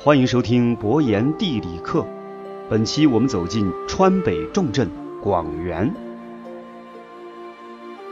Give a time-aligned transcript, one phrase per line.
[0.00, 2.06] 欢迎收听博言地理课。
[2.70, 4.88] 本期我们走进川北重镇
[5.20, 5.92] 广元。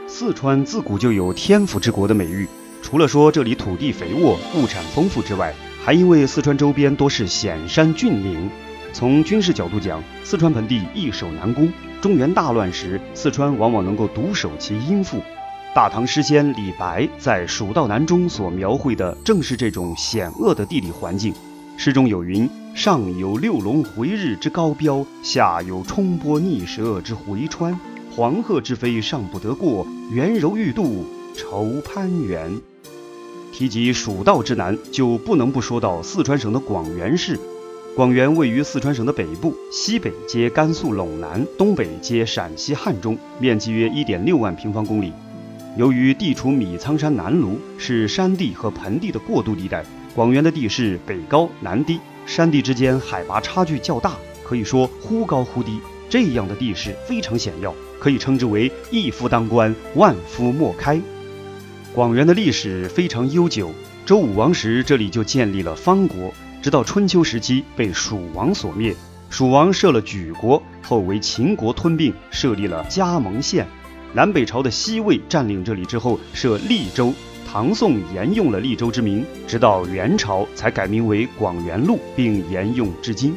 [0.05, 2.45] 四川自古就有天府之国的美誉，
[2.81, 8.49] 除了说这里土地肥沃、物产丰富之外，还因为四川周边多是险山峻岭。
[8.91, 11.71] 从军事角度讲，四川盆地易守难攻。
[12.01, 15.21] 中原大乱时，四川往往能够独守其阴腹。
[15.73, 21.33] 大唐诗仙李白在《蜀道难》中所描绘的正是这种险恶的地理环境。
[21.79, 27.79] 诗中有云：“上有六龙回日之高标，下有冲波逆蛇之回川。
[28.11, 31.05] 黄鹤之飞尚不得过，猿柔欲度
[31.35, 32.51] 愁攀援。”
[33.53, 37.39] 提及蜀道之难，就不能不说到四川省的广元市。
[37.95, 45.13] 广元位于四川省的北部，西北接甘肃陇南，东北接陕西汉中，面积约1.6万平方公里。
[45.77, 49.85] 由于地处米仓山南麓，是山地和盆地的过渡地带，
[50.17, 55.79] 广元的地势北高南低，山地之间海拔差距较大，可以说忽高忽低。
[56.09, 60.99] 这样的地势非常险要，可以称之为一夫当关，万夫莫开。
[61.93, 63.71] 广元的历史非常悠久，
[64.07, 68.95] 周武王时这里就建立了方国，直到春秋时期被蜀王所灭。
[69.29, 73.67] 蜀王设了莒国，后为秦国吞并，设立了加盟县。
[74.13, 77.13] 南北朝的西魏占领这里之后，设利州，
[77.49, 83.33] 唐宋沿用了利州之名，直到元朝才改名为广元路，并沿用至今。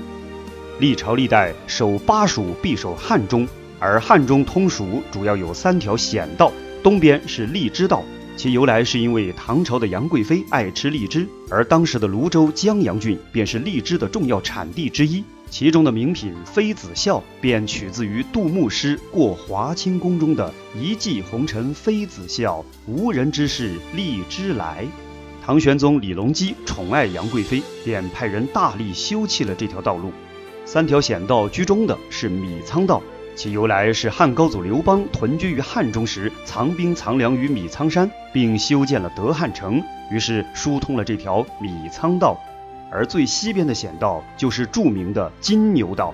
[0.81, 3.47] 历朝历代守巴蜀必守汉中，
[3.79, 6.51] 而汉中通蜀主要有三条险道，
[6.83, 8.03] 东边是荔枝道，
[8.37, 15.23] 其由来是因为唐朝的杨贵妃爱吃荔枝，而当时的泸州江阳郡便是荔枝的重要产地之一。
[15.51, 24.87] 其中的名品妃子笑便取自于杜牧诗《过华清宫》中的一骑红尘妃子笑，无人知是荔枝来。
[25.45, 30.13] 唐玄宗李隆基宠爱杨贵妃，便派人大力修葺了这条道路。
[30.65, 33.03] 三条险道居中的是米仓道，
[33.35, 42.41] 其由来是汉高祖刘邦屯居于汉中时，藏兵藏粮于米仓山，并修建了德汉城，于是疏通了这条米仓道。
[42.91, 46.13] 而最西边的险道就是著名的金牛道，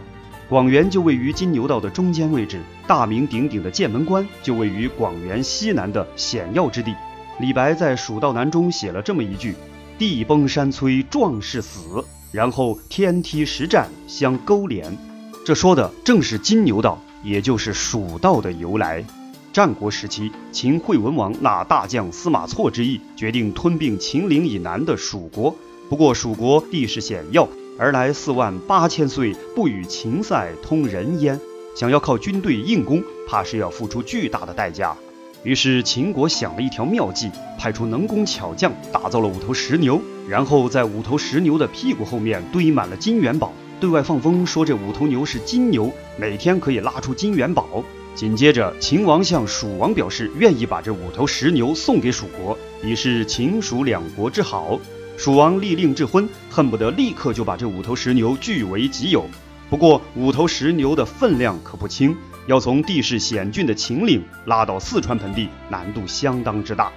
[0.49, 6.95] 广元就位于金牛道的中间位置，大名鼎鼎的剑门关就位于广元西南的险要之地。
[7.41, 9.55] 李白在《蜀道难》中写了这么一句
[9.99, 14.97] ：“地崩山摧壮士死，然后天梯石栈相勾连。”
[15.45, 19.05] 这说的正是金牛道，也就是蜀道的由来。
[19.53, 25.55] 战国时期，秦惠文王纳大将司马错之意，决定吞并秦岭以南的蜀国。
[25.89, 27.49] 不过蜀国地势险要，
[27.79, 31.41] 而来四万八千岁，不与秦塞通人烟，
[31.77, 34.97] 想要靠军队硬攻，怕是要付出巨大的代价。
[35.45, 47.85] 于是秦国想了一条妙计，派出能工巧匠打造了五头石牛，然后在五头石牛的屁股后面堆满了金元宝，对外放风说这五头牛是金牛，每天可以拉出金元宝。
[48.17, 54.81] 紧接着，秦王向蜀王表示愿意把这五头石牛送给蜀国，以示秦蜀两国之好。
[55.17, 59.25] 蜀王立令智昏，恨不得立刻就把这五头石牛据为己有。
[59.71, 62.15] 不过，五头石牛的分量可不轻，
[62.47, 66.93] 要从地势险峻的秦岭拉到四川盆地，难度相当之大。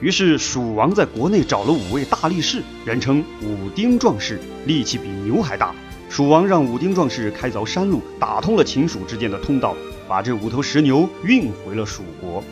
[0.00, 5.74] 于是，蜀王在国内找了五位大力士，人称五丁壮士，力气比牛还大。
[6.08, 9.76] 蜀王让五丁壮士开凿山路，打通了秦蜀之间的通道，
[10.08, 12.42] 把这五头石牛运回了蜀国。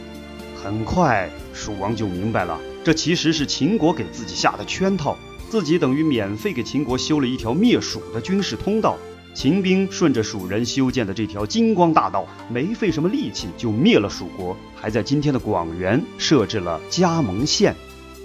[0.63, 2.59] 很快，蜀王就明白了。
[2.85, 5.17] 这其实是秦国给自己下的圈套，
[5.49, 8.97] 自己等于免费给秦国修了一条灭蜀的军事通道。
[9.35, 17.75] 秦兵顺着蜀人修建的这条金光大道，没费什么力气就灭了蜀国，还在今天的广元设置了加盟县，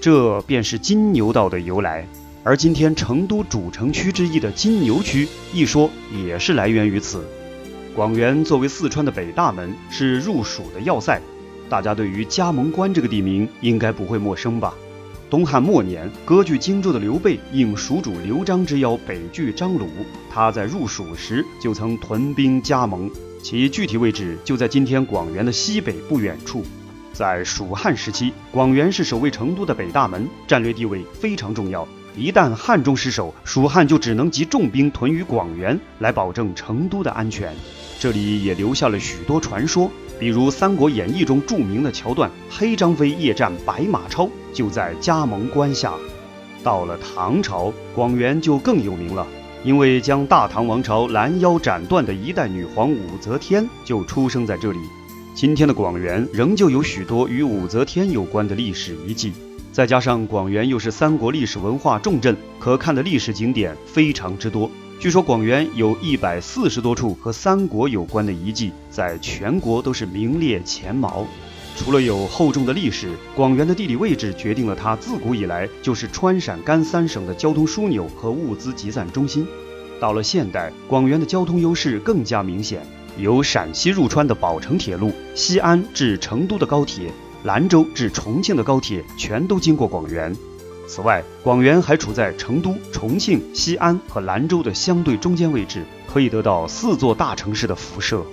[0.02, 2.06] 这便是金牛道的由来。
[2.44, 7.24] 而今天成都主城区之一的金牛区，一说也是来源于此。
[7.96, 11.22] 广元作为四川的北大门，是入蜀的要塞。
[11.70, 14.74] 大家对于加盟关这个地名应该不会陌生吧？
[15.30, 19.90] 东汉末年，割据荆州的刘备应蜀主刘璋之邀北拒张鲁，
[20.32, 23.12] 他在入蜀时就曾屯兵加盟，
[23.44, 26.64] 其具体位置就在今天广元的西北不远处。
[27.12, 31.86] 在蜀汉时期，广元是守卫成都的北大门，战略地位非常重要。
[32.16, 37.54] 一旦汉中失守，蜀汉就只能集重兵屯于广元，来保证成都的安全。
[38.00, 39.92] 这里也留下了许多传说。
[40.20, 45.94] 比如《三国演义》中著名的桥段，黑张飞夜战白马超就在加盟关下。
[46.64, 49.26] 到了唐朝，广元就更有名了，
[49.64, 54.80] 因为将大唐王朝拦腰斩断的一代女皇武则天就出生在这里。
[55.36, 59.32] 今天的广元仍旧有许多与武则天有关的历史遗迹。
[59.72, 64.72] 再加上广元又是三国历史文化重镇，可看的历史景点非常之多。
[65.00, 71.24] 据说广元有一百四十多处和三国有关的遗迹，在全国都是名列前茅。
[71.76, 79.46] 除了有厚重的历史，广元的地理位置决定了它自古以来就是川陕甘三省的交通枢纽和物资集散中心。
[80.00, 82.82] 到了现代，广元的交通优势更加明显，
[83.20, 87.12] 由陕西入川的宝成铁路、西安至成都的高铁、
[87.44, 90.36] 兰州至重庆的高铁全都经过广元。
[90.88, 98.24] 此外，广元还处在成都、重庆、西安和兰州的相对中间位置，可以得到四座大城市的辐射。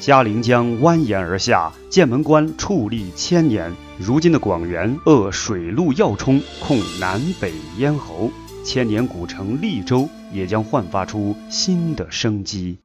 [0.00, 3.72] 嘉陵江蜿蜒而下，剑门关矗立千年。
[3.98, 8.30] 如今的广元扼水陆要冲，控南北咽喉，
[8.64, 12.78] 千年古城利州也将焕发出新的生机。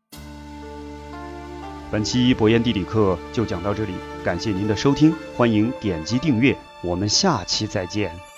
[1.92, 3.92] 本期博彦地理课就讲到这里，
[4.24, 8.31] 感谢您的收听，欢迎点击订阅，我们下期再见。